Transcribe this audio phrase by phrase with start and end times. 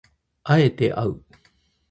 [0.41, 1.21] 敢えてあう